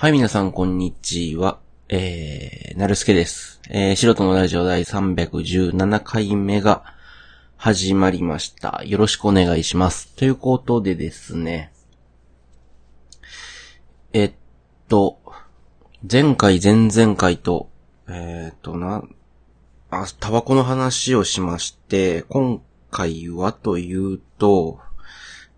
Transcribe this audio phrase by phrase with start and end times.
[0.00, 1.58] はい、皆さん、こんにちは。
[1.88, 3.60] えー、なるすけです。
[3.68, 6.94] えー、素人のラジオ第317回目が
[7.56, 8.84] 始まりました。
[8.84, 10.14] よろしくお願いします。
[10.14, 11.72] ということでですね。
[14.12, 14.32] えっ
[14.88, 15.18] と、
[16.08, 17.68] 前回、前々回と、
[18.06, 19.02] えーっと、な、
[19.90, 22.62] あ、タバコの話をしまして、今
[22.92, 24.78] 回はというと、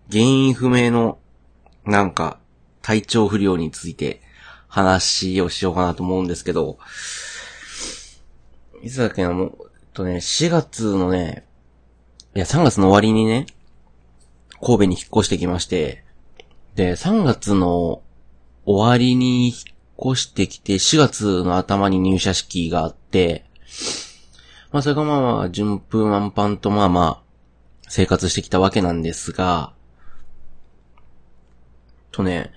[0.09, 1.19] 原因不明の、
[1.85, 2.39] なんか、
[2.81, 4.23] 体調不良について
[4.71, 6.79] 話をしようかなと思うんですけど、
[8.81, 11.45] いつだっけな、もう、えっとね、4月のね、
[12.35, 13.47] いや、3月の終わりにね、
[14.61, 16.05] 神戸に引っ越してきまして、
[16.75, 18.01] で、3月の
[18.65, 19.55] 終わりに引っ
[20.13, 23.43] 越してきて、4月の頭に入社式があって、
[24.71, 27.21] まあそれがまあまあ、順風満帆とまあまあ、
[27.89, 29.73] 生活してきたわけなんですが、
[32.13, 32.53] とね、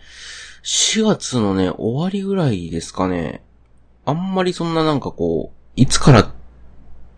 [0.64, 3.44] 4月のね、終わりぐらいですかね。
[4.06, 6.32] あんまりそんななんかこう、いつから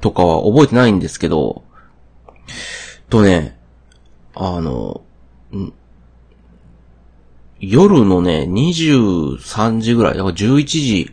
[0.01, 1.62] とかは覚えてないんですけど、
[3.09, 3.56] とね、
[4.34, 5.03] あの、
[7.61, 11.11] 夜のね、23時ぐらい、だから11時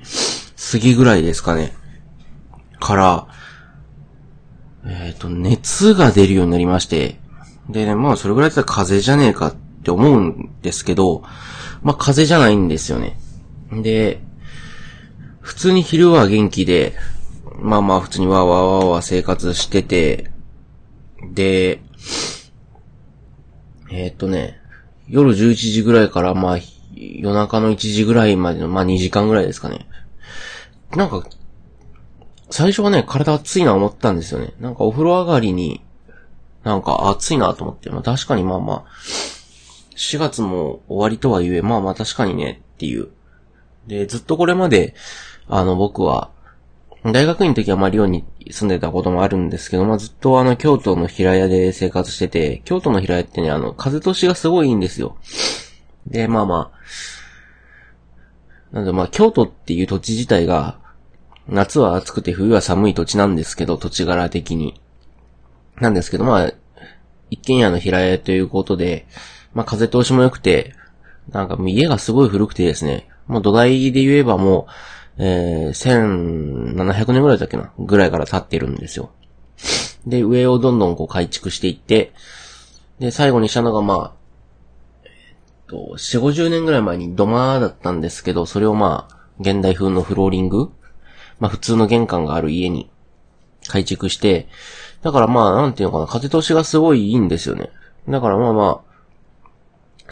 [0.71, 1.71] 過ぎぐらいですかね。
[2.79, 3.27] から、
[4.87, 7.19] えっ、と、熱が出るようになりまして、
[7.69, 11.23] でね、まあそれぐらいだったら風邪じゃねえかって思うんですけど、
[11.83, 13.17] まあ風邪じゃないんですよね。
[13.71, 14.21] で、
[15.41, 16.93] 普通に昼は元気で、
[17.59, 20.31] まあまあ普通にわーわーわーわー生活してて、
[21.33, 21.81] で、
[23.91, 24.59] えーっとね、
[25.07, 26.57] 夜11時ぐらいからまあ
[26.95, 29.87] 夜中の1時ぐらいまでのまあ2時間ぐらいですかね。
[30.95, 31.27] なんか、
[32.49, 34.53] 最初はね、体熱いな思ったんですよね。
[34.59, 35.83] なんかお風呂上がりに、
[36.63, 38.85] なんか暑いなと思って、まあ確かにまあまあ、
[39.95, 43.09] 4月も終わりとはいえ、まあまあ確かにねっていう。
[43.87, 44.95] で、ずっとこれまで、
[45.47, 46.31] あの僕は、
[47.05, 55.17] 大学院の時はまあ寮に住んでたこともあるんですけど、まあずっとあの京都の平屋で生活してて、京都の平屋ってね、あの風通しがすごいいいんですよ。
[56.07, 60.79] で、まあまあ、なんでまあ京都っていう土地自体が、
[61.47, 64.79] 夏は暑くて冬は寒い土地なんですけど、土地柄的に。
[65.81, 66.53] なんですけど、まあ、
[67.29, 69.07] 一軒家の平屋ということで、
[69.53, 70.75] まあ風通しも良くて、
[71.29, 74.67] なんかもう家がすごい古くてですね、もう土台で言えばも
[75.17, 79.11] う、えー、1700年ぐらいだっけな、ぐらいから経ってるんですよ。
[80.05, 82.13] で、上をどんどんこう改築していって、
[82.99, 84.13] で、最後にしたのがまあ、
[85.03, 85.11] えっ
[85.67, 90.71] と、4、50年ぐらい前に土間だったんですけど、それをまあ、現代風のフローリング
[91.39, 92.89] まあ普通の玄関がある家に
[93.67, 94.47] 改築して、
[95.01, 97.69] だからまあ、なんていうのかな、風通しがすごいいいんですよね。
[98.07, 98.92] だからまあまあ、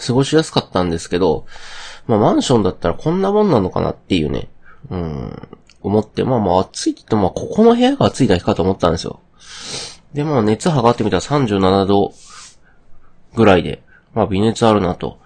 [0.05, 1.45] 過ごしやすかったんですけど、
[2.07, 4.49] まあマンションだったらこんなもんなのかなっていうね、
[4.89, 5.47] うん、
[5.81, 9.19] 思って、まあまあ暑いって言ってもまあここの部屋が暑いだけかと思ったんですよ。
[10.13, 12.13] で、まあ熱測ってみたら37度
[13.35, 15.19] ぐらいで、まあ微熱あるなと。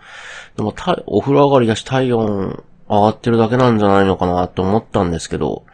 [0.58, 5.66] でもたお風呂上がりだし体温上がってるだけなんじゃないのかなと思ったんですけど、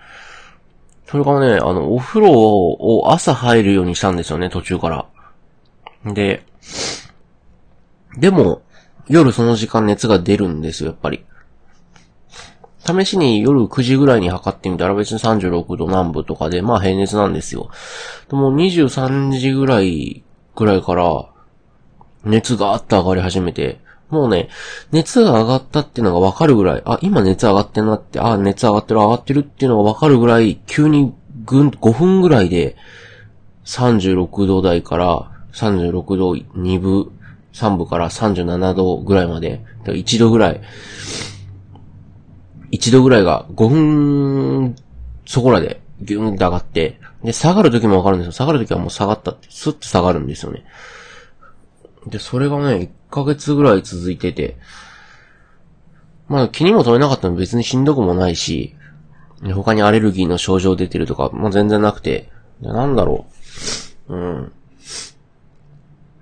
[1.07, 6.13] それがね、あの、お風呂を朝入るようにしたんですよね、途中から。
[6.13, 6.45] で、
[8.17, 8.61] でも、
[9.11, 11.25] 夜その時間熱が出るんですよ、やっぱり。
[12.79, 17.69] 試しに夜9時ぐらいに測ってみたら別に36度南部とかで、まあ平熱なんですよ。
[18.29, 20.23] でも23時ぐらい、
[20.55, 21.27] ぐらいから、
[22.23, 24.49] 熱があって上がり始めて、もうね、
[24.91, 31.13] 熱が上がったっていうのがわかるぐらい、あ、今熱上がってんなって、あ、熱上がってる上がってるっていうのがわかるぐらい、急に
[31.45, 32.75] ぐん、5分ぐらいで、
[33.65, 37.11] 36度台から36度2分、
[37.53, 40.61] 3分から37度ぐらいまで、だ1度ぐらい、
[42.71, 44.75] 1度ぐらいが5分
[45.25, 48.31] そこらでギューンって上がって、で、下がる時もわかるんですよ。
[48.31, 50.65] 下がる時はもう下がったって、スッと下がるんですよね。
[52.07, 54.57] で、それがね、1ヶ月ぐらい続いてて、
[56.27, 58.75] まあ気にも留めなかったの別にしんどくもないし、
[59.53, 62.31] 他にアレルギーの症状出てるとか、もう全然なくて、
[62.61, 63.25] なんだろ
[64.07, 64.15] う。
[64.15, 64.51] うん。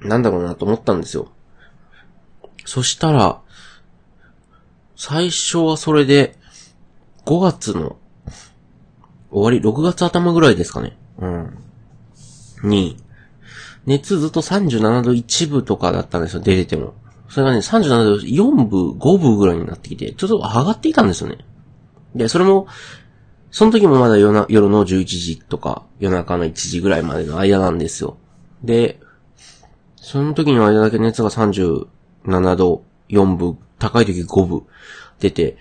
[0.01, 1.29] なんだろうなと思ったんですよ。
[2.65, 3.41] そしたら、
[4.95, 6.37] 最初はそれで、
[7.25, 7.97] 5月の
[9.31, 10.97] 終わり、6月頭ぐらいですかね。
[11.19, 11.57] うん。
[12.63, 12.97] に、
[13.85, 16.93] 熱ずっと37度1分とかだったんですよ、出てても。
[17.29, 21.37] それがね、37度4分、5分ぐらいになってきて、ちょっと上がっていたんですよね。
[22.15, 22.67] で、それも、
[23.51, 28.17] その時もまだ夜な夜の11時とか、夜中の1時ぐらいまでの間なんですよ。
[28.63, 28.99] で、
[30.11, 31.85] その時の間だけ熱が37
[32.55, 34.63] 度4分、高い時5分っ
[35.19, 35.55] て、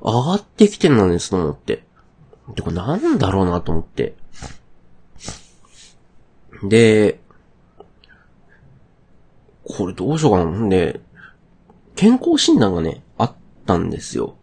[0.00, 1.84] 上がってきてんのですと思って。
[2.54, 4.14] で、これなんだろうなと思って。
[6.62, 7.20] で、
[9.64, 10.50] これどうしようかな。
[10.50, 11.02] んで、
[11.94, 13.34] 健康診断がね、あっ
[13.66, 14.34] たんですよ。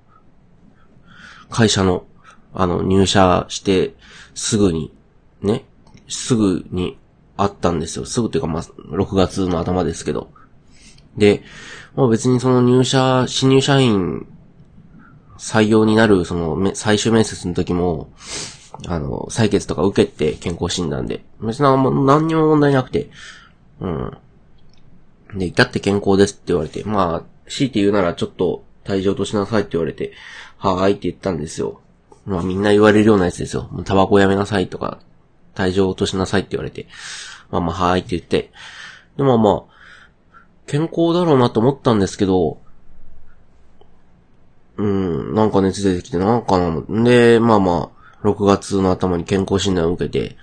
[1.50, 2.06] 会社の、
[2.54, 3.96] あの、入社して
[4.36, 4.94] すぐに、
[5.42, 5.66] ね、
[6.08, 7.00] すぐに
[7.38, 8.06] あったんですよ。
[8.06, 10.32] すぐっていうかまあ、6月の頭ですけど。
[11.18, 11.44] で、
[11.96, 14.28] まあ別にその入社、新入社員
[15.38, 18.12] 採用になる、その、最終面接の時も、
[18.88, 21.24] あの、採血とか受けて健康診断で。
[21.42, 23.10] 別に何にも問題なくて、
[23.80, 24.18] うん。
[25.36, 30.14] で、至って健康ですって言われて、まあ、強いて言うならちょっと退場としなさいって言われて、
[30.58, 31.82] はーいって言ったんですよ。
[32.26, 33.70] まあみんな言われるようなやつですよ。
[33.72, 35.00] もうタバコやめなさいとか、
[35.58, 36.88] 退場としなさいって言われて、
[37.50, 38.52] まあまあはーいって言って、
[39.18, 39.78] でもまあ、
[40.68, 42.60] 健康だろうなと思ったんですけど、
[44.78, 50.38] うん、なんか熱出てきて、なんかな、で、まあまあ、6月の頭に健康診断を受けて、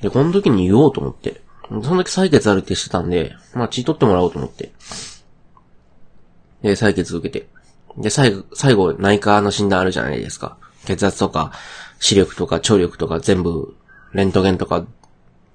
[0.00, 4.72] で、この時に言おうと思って、その時採血あるってしてたんで、まあ血取ってもらおうと思って、
[6.62, 7.48] で、採血受けて、
[7.96, 10.56] で、最後、最後、内科の診断あるじゃないですか。
[10.84, 11.52] 血圧とか、
[11.98, 13.74] 視力とか、聴力とか、全部、
[14.12, 14.86] レントゲンとか、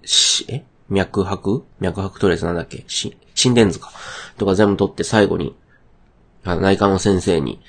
[0.04, 0.64] し、え？
[0.90, 1.64] 脈拍？
[1.80, 2.84] 脈拍とりあえずなんだっけ？
[2.88, 3.92] し、心電図か。
[4.38, 5.56] とか全部取って最後に、
[6.44, 7.62] あ内科の先生に、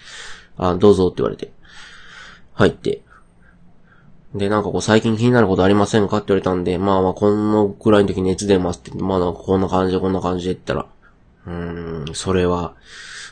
[0.56, 1.52] あ、どうぞって言われて、
[2.54, 3.02] 入って。
[4.34, 10.86] で、なんかこう最近気になることありませんかって言われたんで、まあまあこのくらいの時熱出ますって、まあなんかこんな感じでこんな感じで言ったら、
[11.46, 12.74] うーん、それは、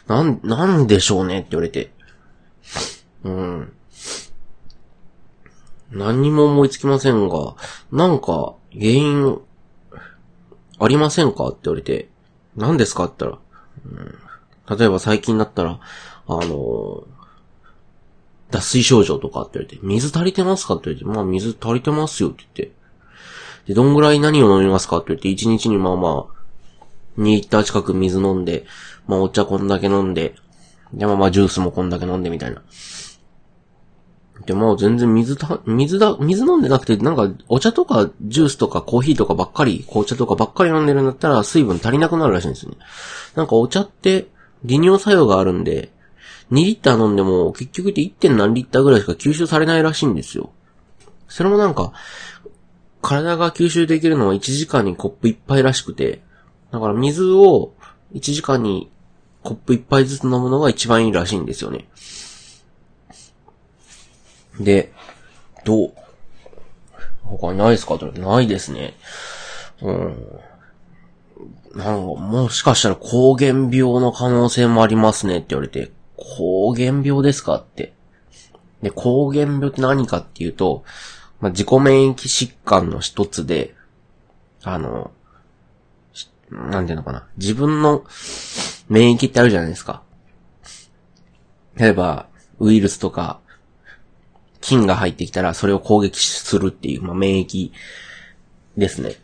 [0.06, 1.92] なん、なんでしょうねって言われて。
[3.24, 3.75] うん。
[5.90, 7.54] 何にも思いつきませんが、
[7.92, 9.40] なんか、原因、
[10.78, 12.08] ありませんかって言われて、
[12.56, 13.42] 何ですかって言ったら、
[14.68, 15.80] うん、例えば最近だったら、
[16.26, 17.06] あのー、
[18.50, 22.76] 脱水症状とかって言われて、水足りてますかって言われて、まあ水足りてますよって言って。
[23.66, 28.66] で、どんぐらい何を飲みますかって言って、1日にまあまあ、2リッター近く水飲んで、
[29.06, 30.34] まあお茶こんだけ飲んで、
[30.92, 32.62] でもまあジュースもこんだけ飲んでみたいな。
[34.44, 42.76] でも全然水た、水だ、水飲んでなくて、なんかお茶とかジュースとかコーヒーとかばっかり、紅茶とかばっかり飲んでるんだったら水分足りなくなるらしいんですよね。
[43.34, 44.28] なんかお茶って
[44.64, 45.90] 利尿作用があるんで、
[46.52, 48.12] 2リッター飲んでも結局で 1.
[48.12, 50.50] 点何リッターぐらいしか吸収されないらしいんですよ。
[51.28, 51.92] それもなんか、
[53.02, 56.22] 体が吸収できるのは1時間にコップ1杯らしくて、
[56.70, 57.72] だから水を
[58.14, 58.90] 1時間に
[59.42, 61.88] コップ1杯ずつ飲むのが一番いいらしいんですよね。
[64.60, 64.92] で、
[65.64, 65.92] どう
[67.26, 68.94] 他にないですかないですね。
[69.82, 70.40] うん。
[71.74, 77.92] なんか、もしかしたら膠原病の可能性もありますねって言われて、膠原病ですかって。
[78.82, 80.84] で、膠原病って何かっていうと、
[81.40, 83.74] まあ、自己免疫疾患の一つで、
[84.62, 85.10] あの、
[86.50, 87.26] なんていうのかな。
[87.36, 88.04] 自分の
[88.88, 90.02] 免疫ってあるじゃないですか。
[91.76, 93.40] 例えば、ウイルスとか、
[94.66, 97.70] 菌が入ってきたらそれを攻撃するっていう、まあ、免疫
[98.76, 99.14] ですね。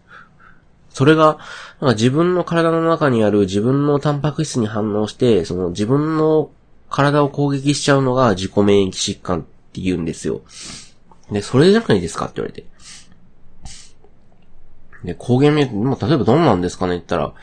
[0.89, 1.39] それが、
[1.81, 6.51] なんか自分の体の中にある自分のタンパク質に反応して、その自分の
[6.91, 10.43] 体を攻撃しちゃうのが自己免疫疾患って言うんですよ。
[11.33, 12.65] で、それじゃないですかって言われて。
[15.03, 17.35] で、抗原病、まあ、例えばどんなんですかねって言ったら、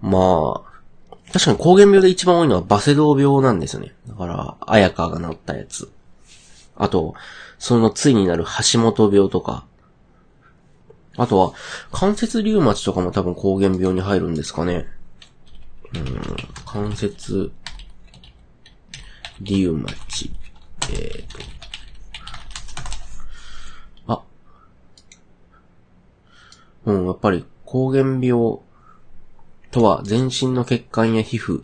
[0.00, 3.92] まあ、確かに抗原病で一番多いのはバセドウ病なんですよね。
[4.06, 5.90] だから、綾香がなったやつ。
[6.80, 7.14] あと、
[7.58, 9.66] そのついになる橋本病とか、
[11.18, 11.52] あとは、
[11.92, 14.86] 関節リウマチとかも多分抗原病に入るんですかね。
[15.94, 16.22] うん、
[16.64, 17.52] 関節
[19.42, 20.30] リウマチ。
[20.90, 21.38] えーと。
[24.06, 24.22] あ。
[26.86, 28.60] うん、やっぱり抗原病
[29.70, 31.62] とは全身の血管や皮膚、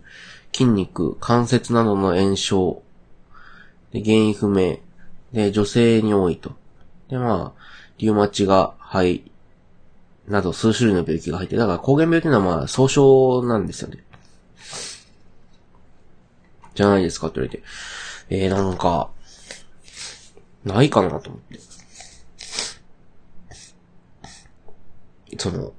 [0.53, 2.83] 筋肉、関節などの炎症、
[3.93, 4.81] で原因不明、
[5.33, 6.53] で、女性に多いと。
[7.09, 7.61] で、まあ、
[7.99, 9.31] リウマチが肺、
[10.29, 14.05] など数種類の病気が入って、だから抗原病っていうのはまあ、総称なんですよね。
[16.75, 17.65] じゃないですかって言われて。
[18.29, 19.11] えー、なんか、
[20.65, 21.61] ないかなと思って。
[25.39, 25.73] その、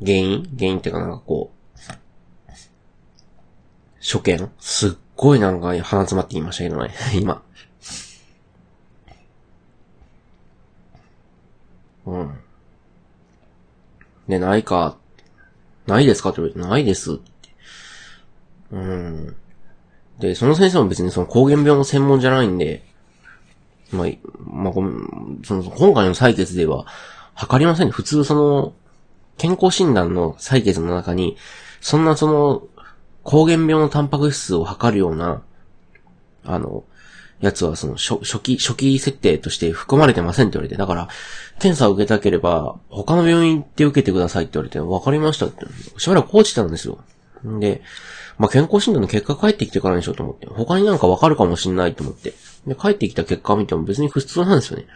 [0.00, 0.42] 原因？
[0.58, 2.50] 原因っていうかなんかこう、
[4.00, 4.50] 初見？
[4.58, 7.42] すっごいなんか鼻詰まって言いましたけどね、 今。
[12.06, 12.38] うん。
[14.28, 14.96] で、ないか、
[15.86, 17.50] ないですかって言われて、ないですって。
[18.72, 19.36] うん。
[20.18, 22.84] で、その先生も別にその膠原病の専門じゃないんで、
[23.92, 24.82] まあ、まあ、ご
[25.44, 26.86] その、今回の採血では、
[27.34, 27.92] 測りませんね。
[27.92, 28.72] 普通その、
[29.36, 31.36] 健康診断の採血の中に、
[31.80, 32.66] そんなその、
[33.24, 35.42] 膠原病のタンパク質を測るような、
[36.44, 36.84] あの、
[37.40, 41.08] やつはその初初期、初期設定として含まれてませんって言われて、だから、
[41.58, 45.66] 検査を受けたければ、他の病院行って受けてくださいって言われて、わかりましたって、
[45.98, 46.98] しばらく放置したんですよ。
[47.44, 47.82] で、
[48.38, 52.34] まあ、健康診断の結果返ってきてからにしようと思って、他になんかわかるかもしんないと思って。
[52.66, 54.86] で、帰ってきた結果を見ても別に普通なんですよね。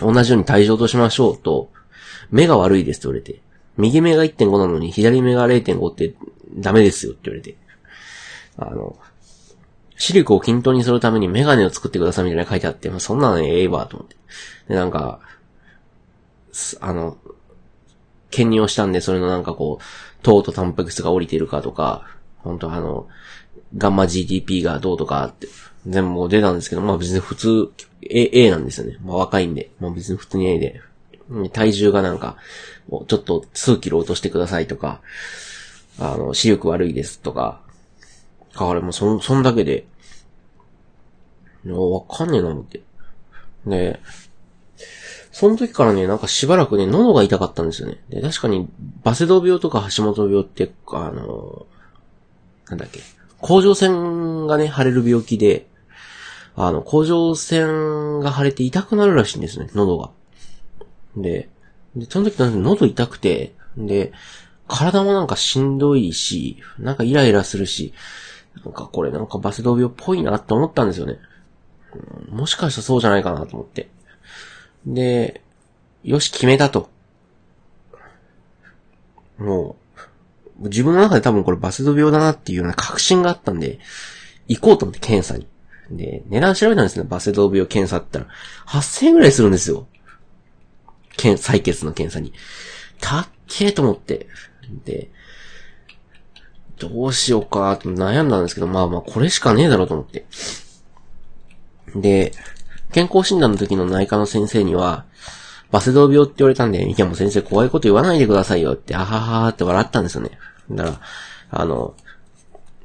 [0.00, 1.70] 同じように体重としましょうと、
[2.30, 3.40] 目が悪いですって言われて、
[3.76, 6.14] 右目が1.5なのに左目が0.5って
[6.56, 7.56] ダメですよって言われて、
[8.58, 8.98] あの、
[9.98, 14.16] 視力を均等にするためにメガネを作ってくださいみたいな書いてあって、まあ、そんなのええわと思って。
[14.68, 15.20] で、なんか、
[16.80, 17.18] あの、
[18.30, 19.84] 検入をしたんで、それのなんかこう、
[20.22, 22.06] 糖とタンパク質が降りてるかとか、
[22.38, 23.08] 本当あの、
[23.76, 25.48] ガンマ GDP がどうとかって、
[25.86, 27.70] 全部出たんですけど、まあ別に普通、
[28.02, 28.96] A, A なんですよね。
[29.02, 29.70] まあ若いんで。
[29.80, 30.80] まあ別に普通に A で。
[31.52, 32.36] 体重がなんか、
[32.88, 35.00] もうちょっと数キロ落としてくださいとか、
[35.98, 37.60] あの、視力悪いですとか、
[38.52, 39.86] だからもうそ、そんだけで、
[41.64, 42.80] わかんねえな思って。
[43.66, 44.00] で、
[45.32, 47.98] その時からね、なんかしばらくね、喉が痛かったんですよね。
[48.08, 48.68] で、確かに、
[49.04, 51.66] バセドウ病とか橋本病って、あの、
[52.68, 53.00] なんだっけ、
[53.40, 55.66] 甲状腺がね、腫れる病気で、
[56.56, 60.10] あの、甲状腺が腫れて痛くなるらしいんですね、喉が。
[61.16, 61.48] で、
[61.94, 64.12] で、その時喉痛くて、で、
[64.66, 67.94] 体もなんかしんどいし、なんかイライラするし、
[68.64, 71.18] なんかこれなんかバセドウ病っぽいなって思ったんですよね。
[72.30, 73.88] もしかしたらそうじゃないかなと思って。
[74.86, 75.42] で、
[76.04, 76.88] よし、決めたと。
[79.38, 79.76] も
[80.60, 83.78] う、自分の中で多分これバセドウ病だなっていうような確信があったんで、
[84.48, 85.46] 行こうと思って検査に。
[85.90, 87.06] で、値段調べたんですね。
[87.08, 89.86] バセドウ病検査って言ったら、8000円くらいするんですよ。
[91.16, 92.32] 検、採血の検査に。
[93.00, 94.26] たっけーと思って。
[94.84, 95.10] で、
[96.78, 100.26] どうしようかと悩んだんですけど、まあまあこれしかねえだろうと思って。
[101.94, 102.32] で、
[102.92, 105.04] 健康診断の時の内科の先生には、
[105.70, 110.30] バセドウ病って言われたんで、いやもう先生怖いこと言わないでくださいよって、あはははって笑ったんですよね。
[110.70, 111.00] だから、
[111.50, 111.94] あの、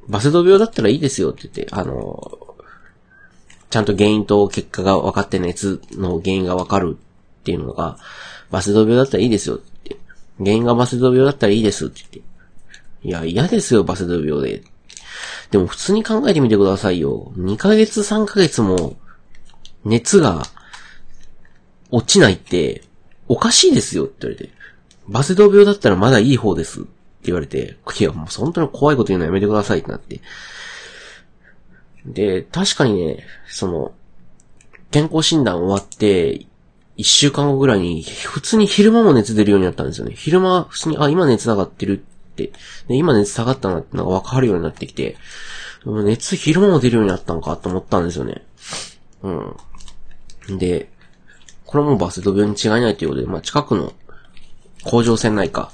[0.07, 2.55] バセドウ病だったらいいですよって言って、あの、
[3.69, 7.97] ちゃんと原因と結果が分かって熱の原因が分かるっていうのが、
[8.51, 10.05] バセドウ病だったらいいですよって言って。
[10.39, 12.32] 原因がバセドウ病だったらいいですって言って。
[13.03, 14.63] いや、嫌ですよ、バセドウ病で。
[15.51, 17.31] でも普通に考えてみてくださいよ。
[17.37, 18.95] 2ヶ月3ヶ月も、
[19.85, 20.43] 熱が、
[21.91, 22.83] 落ちないって、
[23.27, 24.51] おかしいですよって言われて。
[25.07, 26.89] バセドウ病だったらまだいい方ですって
[27.25, 30.21] 言われて、いや、もう本当に怖いこと言うのやめてくださいってなって。
[32.05, 33.93] で、確かにね、その、
[34.91, 36.45] 健康診断終わって、
[36.95, 40.13] 一週間後ぐらいに、普通に昼間も熱出るようになったんですよね。
[40.15, 42.05] 昼間、普通に、あ、今熱上がってる、
[42.35, 42.51] で
[42.89, 45.17] 今熱下がったなってのがわかるようになってきて、
[45.85, 48.43] 熱昼間も出るようになったのかと思ったんですよね。
[49.21, 49.29] う
[50.53, 50.57] ん。
[50.57, 50.89] で、
[51.65, 53.93] これもバセド病に違いないということで、まあ、近くの
[54.83, 55.71] 甲状腺内科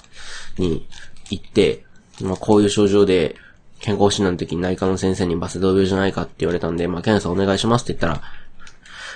[0.58, 0.88] に
[1.30, 1.84] 行って、
[2.22, 3.36] まあ、こういう症状で、
[3.80, 8.22] 健康診断の時に内科の先生にバセドウ病じゃないかって言われたんで、まあ、検査お願いしますって言ったら、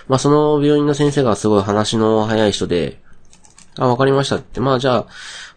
[0.08, 3.02] まあ、その病院の先生がすごい話の早い人で、
[3.78, 5.06] あ、わかりましたって、まあ、じゃ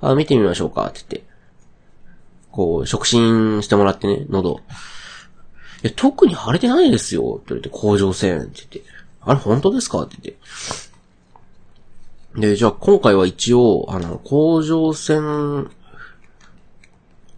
[0.00, 1.35] あ、あ見てみましょうかって言って、
[2.56, 4.60] こう、触診してもらってね、喉。
[5.82, 8.82] いや、特に腫れてないですよ、って言われて、甲状腺って言って、
[9.20, 10.00] あれ本当ですか？
[10.02, 10.36] って言っ
[12.34, 12.40] て。
[12.40, 15.70] で、じゃあ今回は一応、あの、甲状腺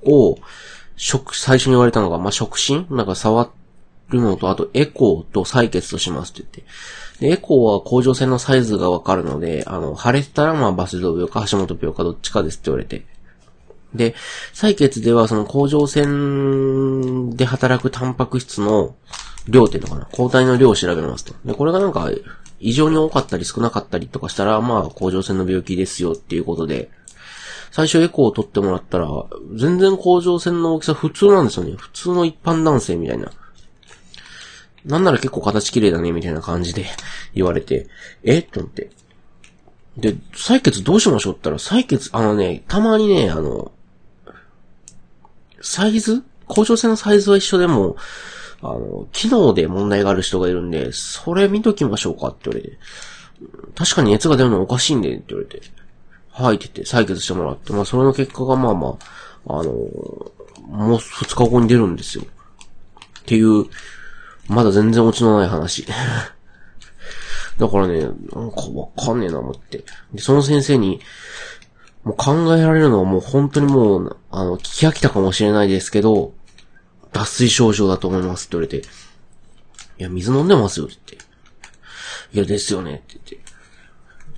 [0.05, 0.39] を、
[0.97, 2.87] 触、最初に言われたのが、まあ、触診？
[2.89, 3.51] なんか触
[4.11, 6.51] るのと、あとエコーと採血としますって言っ
[7.19, 7.27] て。
[7.27, 13.05] で、エコーは甲状腺のサイズがわかるので、あの、腫れたらまあバセドウ病か橋本病かどっちかですって言われて。
[13.95, 14.15] で、
[14.53, 18.97] 採血ではその甲状腺で働くタンパク質の
[19.49, 20.07] 量っていうのかな？
[20.13, 21.35] 抗体の量を調べますと。
[21.45, 22.11] で、これがなんか
[22.61, 26.91] 異常に多かったり少なかったりとかしたら、まあ甲状腺の病気ですよっていうことで、
[27.71, 29.09] 最初エコーを取ってもらったら、
[29.55, 31.75] 全然甲状腺の大きさ普通なんですよね。
[31.77, 33.31] 普通の一般男性みたいな。
[34.85, 36.87] なんなら結構形綺麗だね、みたいな感じで
[37.35, 37.89] 言われて、
[38.23, 38.43] え？
[38.43, 38.91] と思って。
[39.97, 43.73] で、採血どうしましょうって言ったら、採血、あのね、たまにね、あの、
[45.61, 46.23] サイズ？
[46.47, 47.97] 甲状腺のサイズは一緒でも、
[48.63, 52.79] あの、機能で問題がある人がいるんで、それ見ときましょうかって言われて、
[53.75, 55.63] 確かに熱が出るのおかしいんでって言われて、
[56.31, 58.99] はいって言って採血してもらって、まあそれの結果がまあま
[59.47, 59.73] あ、あの、
[60.69, 62.25] もう二日後に出るんですよ。
[62.25, 63.67] っていう、
[64.49, 65.87] まだ全然オチのない話。
[67.59, 69.85] だからね、なんかわかんねえな思って。
[70.13, 71.01] で、その先生に、
[72.09, 76.33] もう考えられるのはもう本当にもう、あの、聞き飽きたかもしれないですけど、
[77.13, 78.79] 脱水症状だと思いますって言われて、
[79.99, 81.29] いや、水飲んでますよって言って。
[82.33, 83.48] いや、ですよねって言って。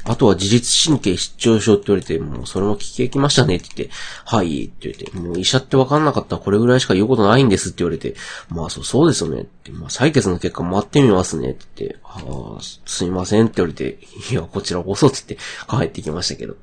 [0.04, 8.14] あとは自律神経失調症って言われて、もうそれも聞き飽きましたねって言って、はいって言って、もう医者って分かんなかったらこれぐらいしか言うことないんですって言われて、
[8.49, 12.23] まあそう、そうですよねって、まあ採血の結果待ってみますねって言って、あ
[12.59, 13.99] あ、すいませんって言われて、
[14.30, 16.57] いや、こちらこそって言って帰ってきましたけど。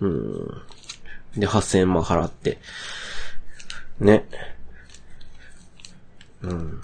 [0.00, 0.62] うん。
[1.36, 2.58] で、8000円まあ払って。
[4.00, 4.24] ね。
[6.42, 6.80] うん。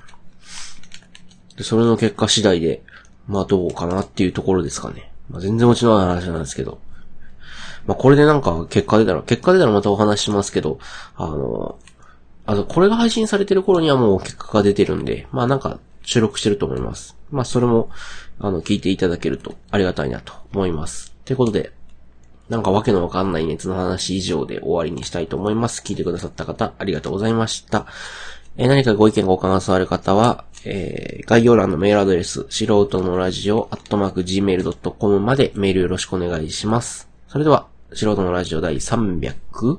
[1.56, 2.82] で、それの結果次第で、
[3.28, 5.13] まあどうかなっていうところですかね。
[5.30, 6.78] まあ全然落ちのない話なんですけど。
[7.86, 10.78] まあこれでなんか結果出たら、結果出たらまたお話しますけど、
[11.16, 11.78] あの、
[12.46, 17.16] あとこれが配信されてる頃にはもう結果が出てるんで、まあなんか収録してると思います。
[17.30, 17.90] まあそれも、
[18.38, 21.14] あの、聞いていただけるとありがたいなと思います。
[21.24, 21.72] ということで、
[22.48, 25.82] なんかわけのわかんない熱の話以上で終わりにしたいと思います。
[25.82, 27.86] 聞いてくださった方、ありがとうございました。
[28.56, 37.08] え何かご意見ご感想ある方は、えー概要欄のメールアドレス、素人のラジオ、アットマーク gmail.com までメールよろしくお願いします。
[37.28, 39.78] それでは、素人のラジオ第317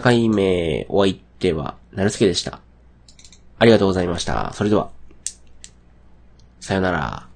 [0.00, 2.60] 回目、お相手は、なるすけでした。
[3.58, 4.52] ありがとうございました。
[4.54, 4.90] それでは、
[6.60, 7.28] さよなら。